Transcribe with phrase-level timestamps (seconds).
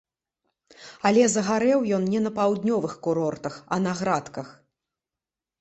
[1.09, 4.47] Але загарэў ён не на паўднёвых курортах, а на градках!